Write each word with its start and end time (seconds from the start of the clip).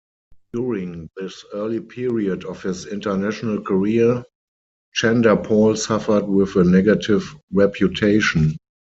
During 0.53 1.11
this 1.15 1.45
early 1.53 1.79
period 1.79 2.43
of 2.43 2.63
his 2.63 2.87
international 2.87 3.61
career, 3.61 4.23
Chanderpaul 4.95 5.77
suffered 5.77 6.27
with 6.27 6.55
a 6.55 6.63
negative 6.63 7.35
reputation. 7.53 8.57